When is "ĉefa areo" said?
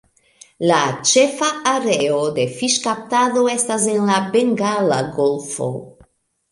1.09-2.17